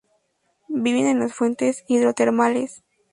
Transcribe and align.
Viven 0.69 1.05
en 1.05 1.19
los 1.19 1.31
fuentes 1.35 1.83
hidrotermales. 1.87 2.83